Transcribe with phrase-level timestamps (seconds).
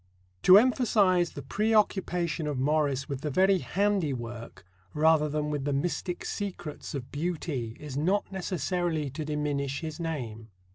[0.41, 6.25] To emphasize the preoccupation of Morris with the very handiwork, rather than with the mystic
[6.25, 10.49] secrets, of beauty is not necessarily to diminish his name.